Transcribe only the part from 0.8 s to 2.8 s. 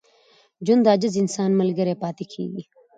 د عاجز انسان ملګری پاتې کېږي.